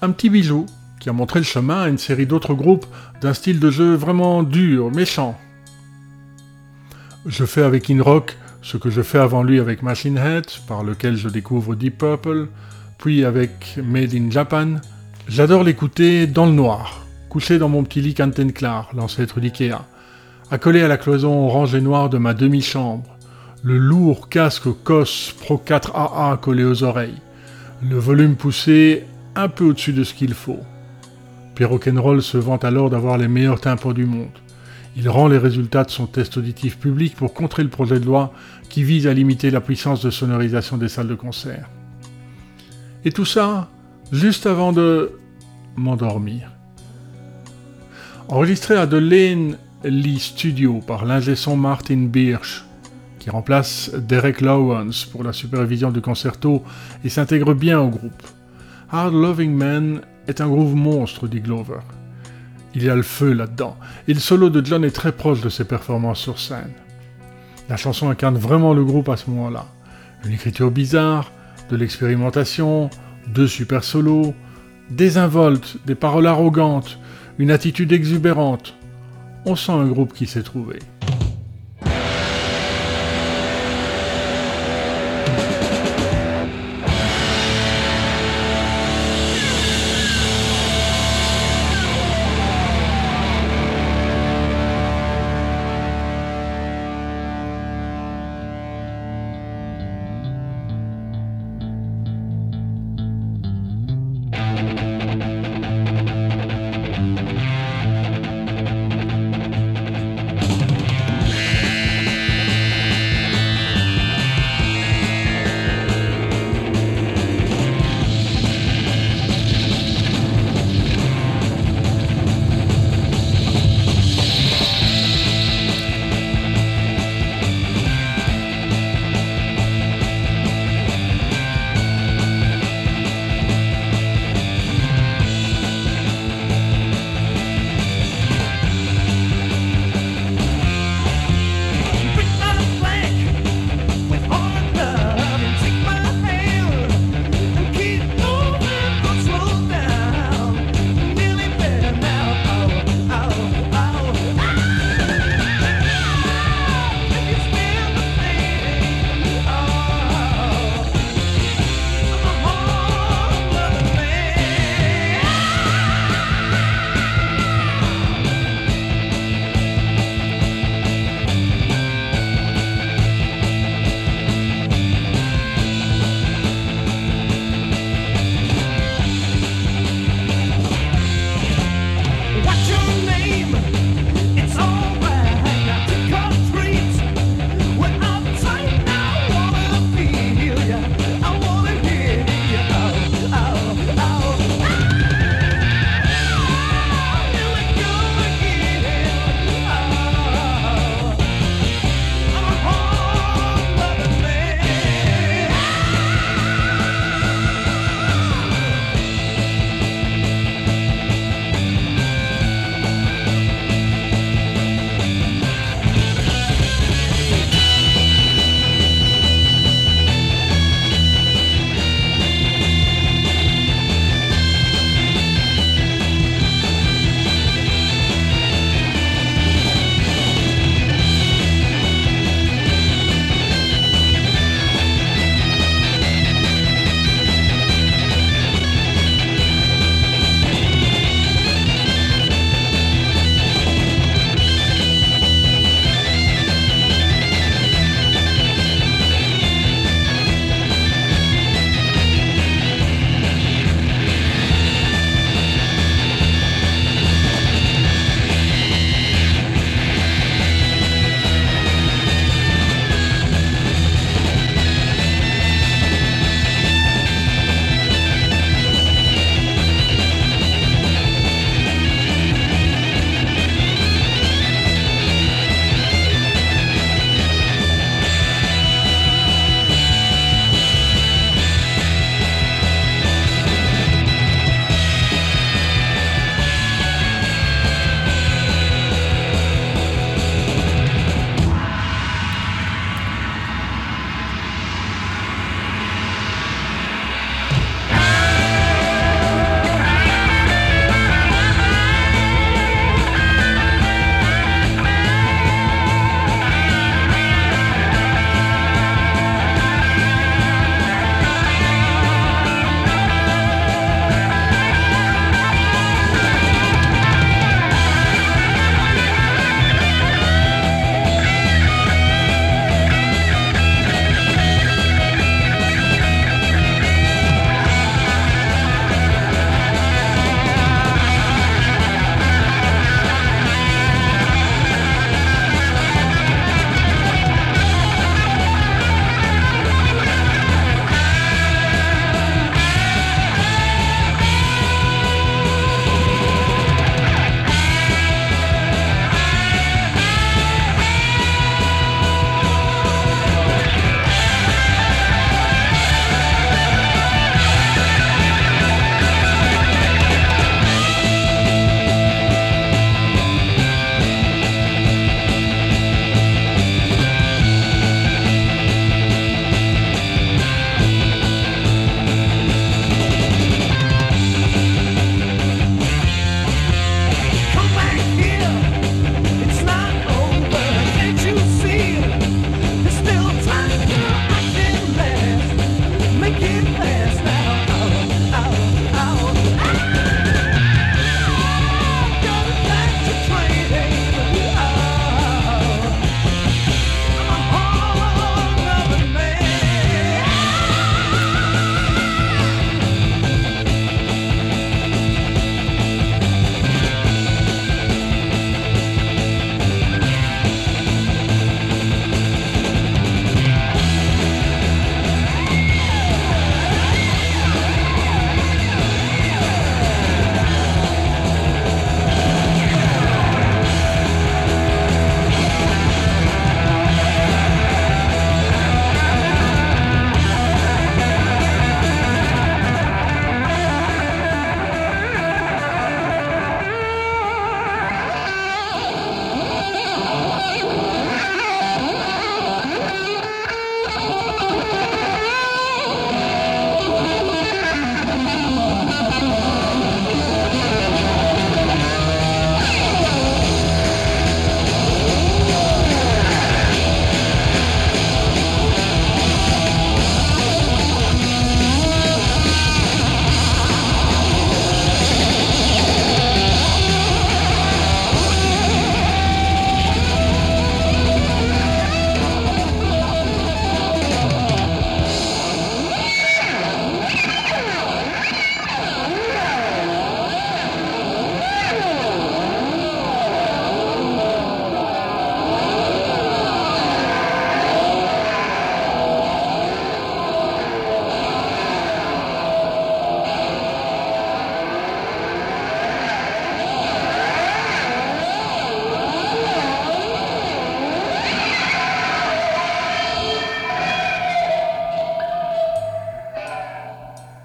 un 0.00 0.12
petit 0.12 0.30
bijou 0.30 0.66
qui 1.00 1.08
a 1.08 1.12
montré 1.12 1.40
le 1.40 1.44
chemin 1.44 1.82
à 1.82 1.88
une 1.88 1.98
série 1.98 2.26
d'autres 2.26 2.54
groupes 2.54 2.86
d'un 3.20 3.34
style 3.34 3.58
de 3.58 3.68
jeu 3.68 3.94
vraiment 3.94 4.44
dur, 4.44 4.92
méchant. 4.92 5.36
Je 7.26 7.44
fais 7.44 7.62
avec 7.62 7.90
In-Rock 7.90 8.38
ce 8.62 8.76
que 8.76 8.88
je 8.88 9.02
fais 9.02 9.18
avant 9.18 9.42
lui 9.42 9.58
avec 9.58 9.82
Machine 9.82 10.16
Head, 10.16 10.46
par 10.68 10.84
lequel 10.84 11.16
je 11.16 11.28
découvre 11.28 11.74
Deep 11.74 11.98
Purple, 11.98 12.46
puis 12.98 13.24
avec 13.24 13.80
Made 13.84 14.14
in 14.14 14.30
Japan. 14.30 14.76
J'adore 15.26 15.64
l'écouter 15.64 16.28
dans 16.28 16.46
le 16.46 16.52
noir, 16.52 17.04
couché 17.28 17.58
dans 17.58 17.68
mon 17.68 17.82
petit 17.82 18.00
lit 18.00 18.14
Clar, 18.14 18.90
l'ancêtre 18.94 19.40
d'Ikea, 19.40 19.84
accolé 20.52 20.82
à 20.82 20.88
la 20.88 20.98
cloison 20.98 21.46
orange 21.46 21.74
et 21.74 21.80
noire 21.80 22.10
de 22.10 22.18
ma 22.18 22.32
demi-chambre, 22.32 23.11
le 23.64 23.78
lourd 23.78 24.28
casque 24.28 24.68
COS 24.82 25.34
Pro 25.38 25.56
4 25.56 25.94
AA 25.94 26.36
collé 26.42 26.64
aux 26.64 26.82
oreilles, 26.82 27.20
le 27.80 27.96
volume 27.96 28.34
poussé 28.34 29.04
un 29.36 29.48
peu 29.48 29.64
au-dessus 29.64 29.92
de 29.92 30.02
ce 30.02 30.14
qu'il 30.14 30.34
faut. 30.34 30.60
Pierre 31.54 31.70
Rock'n'Roll 31.70 32.22
se 32.22 32.38
vante 32.38 32.64
alors 32.64 32.90
d'avoir 32.90 33.18
les 33.18 33.28
meilleurs 33.28 33.60
tympans 33.60 33.92
du 33.92 34.04
monde. 34.04 34.36
Il 34.96 35.08
rend 35.08 35.28
les 35.28 35.38
résultats 35.38 35.84
de 35.84 35.90
son 35.90 36.06
test 36.06 36.36
auditif 36.36 36.78
public 36.78 37.14
pour 37.14 37.34
contrer 37.34 37.62
le 37.62 37.68
projet 37.68 38.00
de 38.00 38.04
loi 38.04 38.32
qui 38.68 38.82
vise 38.82 39.06
à 39.06 39.14
limiter 39.14 39.50
la 39.50 39.60
puissance 39.60 40.02
de 40.02 40.10
sonorisation 40.10 40.76
des 40.76 40.88
salles 40.88 41.08
de 41.08 41.14
concert. 41.14 41.68
Et 43.04 43.12
tout 43.12 43.24
ça 43.24 43.70
juste 44.10 44.46
avant 44.46 44.72
de 44.72 45.12
m'endormir. 45.76 46.50
Enregistré 48.28 48.76
à 48.76 48.86
The 48.86 48.94
Lane 48.94 49.56
Lee 49.84 50.18
Studio 50.18 50.80
par 50.86 51.04
l'ingé 51.04 51.34
Martin 51.56 52.06
Birch, 52.06 52.64
qui 53.22 53.30
remplace 53.30 53.92
Derek 53.94 54.40
Lowens 54.40 55.06
pour 55.12 55.22
la 55.22 55.32
supervision 55.32 55.92
du 55.92 56.00
concerto 56.00 56.64
et 57.04 57.08
s'intègre 57.08 57.54
bien 57.54 57.78
au 57.78 57.88
groupe. 57.88 58.22
Hard 58.90 59.14
Loving 59.14 59.54
Man 59.54 60.00
est 60.26 60.40
un 60.40 60.48
groove 60.48 60.74
monstre, 60.74 61.28
dit 61.28 61.40
Glover. 61.40 61.78
Il 62.74 62.82
y 62.82 62.90
a 62.90 62.96
le 62.96 63.04
feu 63.04 63.32
là-dedans, 63.32 63.76
et 64.08 64.14
le 64.14 64.18
solo 64.18 64.50
de 64.50 64.64
John 64.66 64.84
est 64.84 64.90
très 64.90 65.12
proche 65.12 65.40
de 65.40 65.50
ses 65.50 65.62
performances 65.62 66.18
sur 66.18 66.40
scène. 66.40 66.72
La 67.68 67.76
chanson 67.76 68.10
incarne 68.10 68.36
vraiment 68.36 68.74
le 68.74 68.84
groupe 68.84 69.08
à 69.08 69.16
ce 69.16 69.30
moment-là. 69.30 69.66
Une 70.24 70.32
écriture 70.32 70.72
bizarre, 70.72 71.30
de 71.70 71.76
l'expérimentation, 71.76 72.90
deux 73.28 73.46
super 73.46 73.84
solos, 73.84 74.34
désinvolte, 74.90 75.76
des 75.86 75.94
paroles 75.94 76.26
arrogantes, 76.26 76.98
une 77.38 77.52
attitude 77.52 77.92
exubérante. 77.92 78.74
On 79.44 79.54
sent 79.54 79.72
un 79.72 79.86
groupe 79.86 80.12
qui 80.12 80.26
s'est 80.26 80.42
trouvé. 80.42 80.80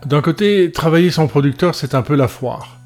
D'un 0.08 0.22
côté, 0.22 0.72
travailler 0.72 1.12
sans 1.12 1.28
producteur, 1.28 1.76
c'est 1.76 1.94
un 1.94 2.02
peu 2.02 2.16
la 2.16 2.30
foire. 2.30 2.78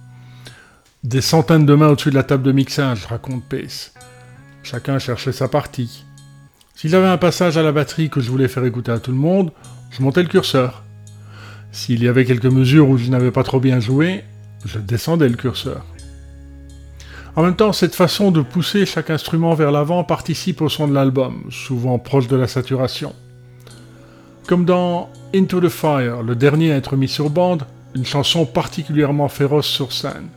Des 1.04 1.22
centaines 1.22 1.68
de 1.68 1.76
mains 1.76 1.90
au-dessus 1.90 2.10
de 2.10 2.16
la 2.16 2.24
table 2.24 2.42
de 2.42 2.52
mixage, 2.52 3.06
raconte 3.06 3.44
Pace. 3.44 3.94
Chacun 4.64 4.98
cherchait 4.98 5.32
sa 5.32 5.48
partie. 5.48 6.04
S'il 6.74 6.96
avait 6.96 7.06
un 7.06 7.20
passage 7.20 7.58
à 7.58 7.62
la 7.62 7.72
batterie 7.72 8.10
que 8.10 8.22
je 8.22 8.32
voulais 8.32 8.48
faire 8.48 8.66
écouter 8.66 8.92
à 8.92 8.98
tout 8.98 9.12
le 9.12 9.20
monde, 9.20 9.52
je 9.92 10.02
montais 10.02 10.24
le 10.24 10.30
curseur. 10.30 10.84
S'il 11.72 12.02
y 12.04 12.08
avait 12.08 12.26
quelques 12.26 12.46
mesures 12.48 12.90
où 12.90 12.98
je 12.98 13.12
n'avais 13.12 13.30
pas 13.30 13.44
trop 13.44 13.60
bien 13.60 13.80
joué, 13.80 14.24
je 14.66 14.80
descendais 14.80 15.30
le 15.30 15.36
curseur. 15.36 15.86
En 17.36 17.44
même 17.44 17.56
temps, 17.56 17.72
cette 17.72 17.94
façon 17.94 18.32
de 18.32 18.42
pousser 18.42 18.88
chaque 18.88 19.12
instrument 19.12 19.54
vers 19.54 19.72
l'avant 19.72 20.04
participe 20.04 20.60
au 20.60 20.70
son 20.70 20.88
de 20.88 20.96
l'album, 20.96 21.44
souvent 21.52 22.00
proche 22.00 22.28
de 22.28 22.36
la 22.36 22.48
saturation. 22.48 23.14
Comme 24.48 24.66
dans 24.66 25.12
Into 25.34 25.62
the 25.62 25.70
Fire, 25.70 26.24
le 26.24 26.36
dernier 26.36 26.74
à 26.74 26.76
être 26.76 26.98
mis 26.98 27.08
sur 27.08 27.30
bande, 27.30 27.64
une 27.96 28.06
chanson 28.06 28.46
particulièrement 28.46 29.30
féroce 29.30 29.68
sur 29.68 29.94
scène. 29.94 30.28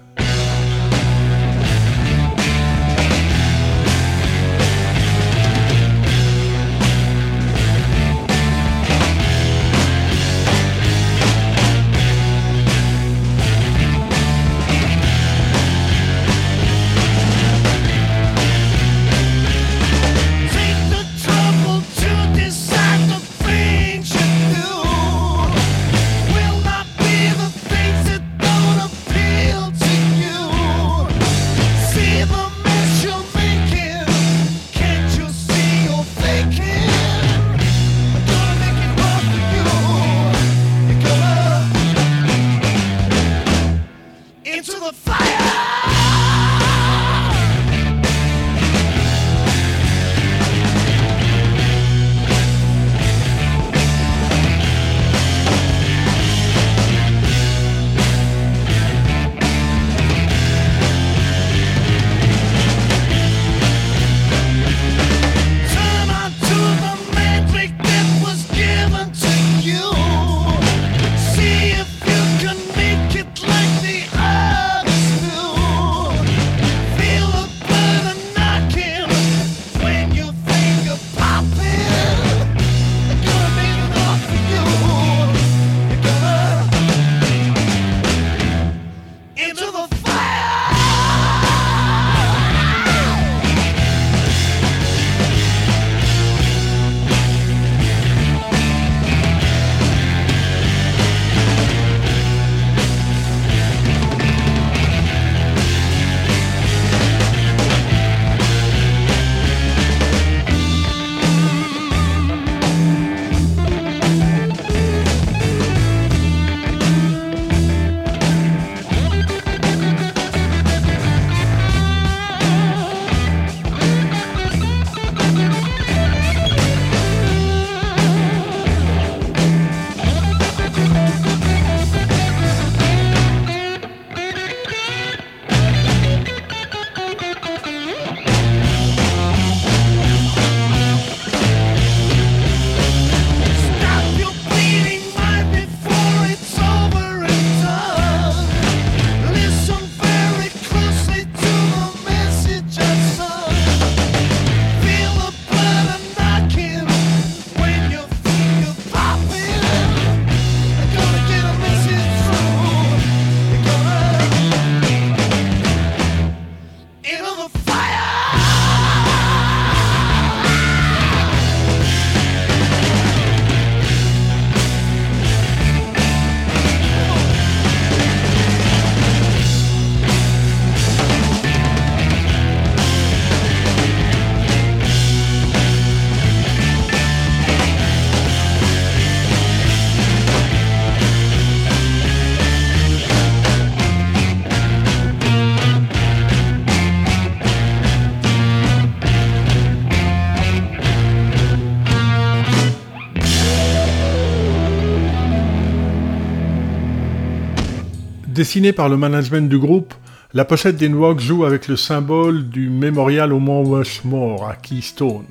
Dessinée 208.45 208.75
par 208.75 208.91
le 208.91 208.99
management 208.99 209.49
du 209.49 209.59
groupe, 209.59 209.95
la 210.35 210.45
pochette 210.45 210.77
d'Inrock 210.77 211.19
joue 211.19 211.47
avec 211.47 211.67
le 211.67 211.77
symbole 211.77 212.51
du 212.51 212.69
mémorial 212.69 213.33
au 213.33 213.39
mont 213.39 213.65
Rushmore 213.65 214.47
à 214.47 214.55
Keystone, 214.55 215.25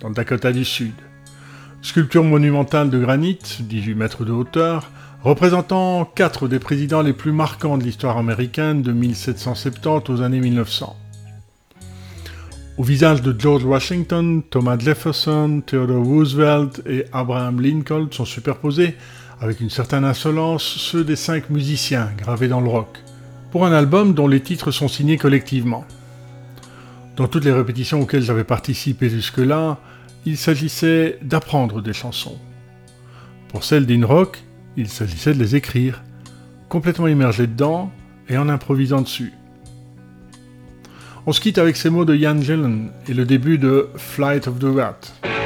dans 0.00 0.08
le 0.08 0.14
Dakota 0.14 0.50
du 0.50 0.64
Sud. 0.64 0.94
Sculpture 1.82 2.24
monumentale 2.24 2.88
de 2.88 2.98
granit, 2.98 3.38
18 3.60 3.94
mètres 3.94 4.24
de 4.24 4.32
hauteur, 4.32 4.90
représentant 5.22 6.06
quatre 6.06 6.48
des 6.48 6.58
présidents 6.58 7.02
les 7.02 7.12
plus 7.12 7.32
marquants 7.32 7.76
de 7.76 7.84
l'histoire 7.84 8.16
américaine 8.16 8.80
de 8.80 8.92
1770 8.92 10.08
aux 10.08 10.22
années 10.22 10.40
1900. 10.40 10.96
Au 12.78 12.82
visage 12.82 13.20
de 13.20 13.38
George 13.38 13.64
Washington, 13.64 14.42
Thomas 14.48 14.78
Jefferson, 14.78 15.60
Theodore 15.66 16.02
Roosevelt 16.02 16.80
et 16.86 17.04
Abraham 17.12 17.60
Lincoln 17.60 18.08
sont 18.10 18.24
superposés 18.24 18.94
avec 19.40 19.60
une 19.60 19.70
certaine 19.70 20.04
insolence, 20.04 20.62
ceux 20.62 21.04
des 21.04 21.16
cinq 21.16 21.50
musiciens 21.50 22.10
gravés 22.16 22.48
dans 22.48 22.60
le 22.60 22.68
rock, 22.68 22.98
pour 23.50 23.64
un 23.64 23.72
album 23.72 24.14
dont 24.14 24.28
les 24.28 24.40
titres 24.40 24.70
sont 24.70 24.88
signés 24.88 25.16
collectivement. 25.16 25.84
Dans 27.16 27.28
toutes 27.28 27.44
les 27.44 27.52
répétitions 27.52 28.00
auxquelles 28.00 28.22
j'avais 28.22 28.44
participé 28.44 29.08
jusque-là, 29.08 29.78
il 30.26 30.36
s'agissait 30.36 31.18
d'apprendre 31.22 31.80
des 31.80 31.92
chansons. 31.92 32.38
Pour 33.48 33.64
celles 33.64 33.86
d'In 33.86 34.04
Rock, 34.04 34.42
il 34.76 34.88
s'agissait 34.88 35.34
de 35.34 35.38
les 35.38 35.56
écrire, 35.56 36.02
complètement 36.68 37.08
immergé 37.08 37.46
dedans 37.46 37.90
et 38.28 38.36
en 38.36 38.48
improvisant 38.48 39.00
dessus. 39.00 39.32
On 41.26 41.32
se 41.32 41.40
quitte 41.40 41.58
avec 41.58 41.76
ces 41.76 41.90
mots 41.90 42.04
de 42.04 42.14
Ian 42.14 42.40
Gillen 42.40 42.90
et 43.08 43.14
le 43.14 43.24
début 43.24 43.58
de 43.58 43.88
Flight 43.96 44.48
of 44.48 44.58
the 44.58 44.64
Rat. 44.64 45.37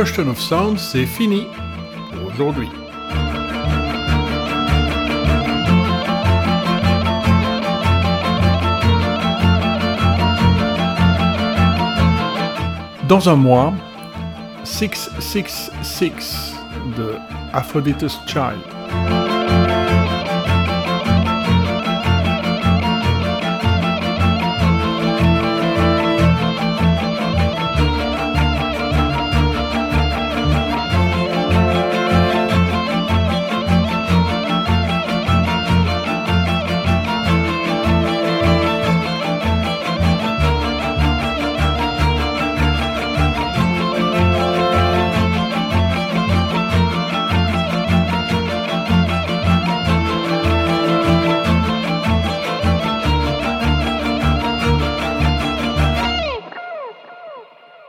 Question 0.00 0.30
of 0.30 0.40
Sound, 0.40 0.78
c'est 0.78 1.04
fini 1.04 1.46
pour 2.10 2.32
aujourd'hui. 2.32 2.70
Dans 13.06 13.28
un 13.28 13.36
mois, 13.36 13.74
666 14.64 16.54
de 16.96 17.16
Aphrodite's 17.52 18.18
Child. 18.26 19.19